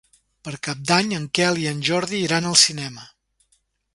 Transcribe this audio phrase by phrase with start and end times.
[0.47, 3.07] Per Cap d'Any en Quel i en Jordi iran al cinema.